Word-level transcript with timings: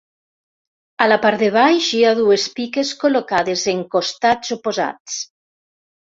A 1.03 1.05
la 1.11 1.17
part 1.25 1.43
de 1.45 1.49
baix 1.57 1.89
hi 1.97 2.01
ha 2.07 2.13
dues 2.21 2.47
piques 2.61 2.95
col·locades 3.05 3.67
en 3.75 3.85
costats 3.99 4.57
oposats. 4.59 5.21